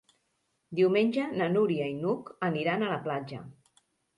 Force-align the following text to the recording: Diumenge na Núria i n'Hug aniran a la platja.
Diumenge 0.79 1.27
na 1.41 1.49
Núria 1.57 1.91
i 1.93 1.95
n'Hug 1.99 2.35
aniran 2.51 2.87
a 2.87 2.91
la 2.97 2.99
platja. 3.07 3.47